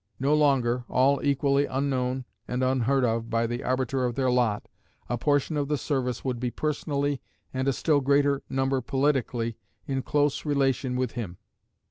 No 0.19 0.33
longer, 0.33 0.83
all 0.89 1.21
equally 1.23 1.67
unknown 1.67 2.25
and 2.47 2.63
unheard 2.63 3.05
of 3.05 3.29
by 3.29 3.45
the 3.45 3.63
arbiter 3.63 4.03
of 4.03 4.15
their 4.15 4.31
lot, 4.31 4.67
a 5.07 5.15
portion 5.15 5.57
of 5.57 5.67
the 5.67 5.77
service 5.77 6.25
would 6.25 6.39
be 6.39 6.49
personally, 6.49 7.21
and 7.53 7.67
a 7.67 7.71
still 7.73 8.01
greater 8.01 8.41
number 8.49 8.81
politically, 8.81 9.57
in 9.85 10.01
close 10.01 10.43
relation 10.43 10.95
with 10.95 11.11
him. 11.11 11.37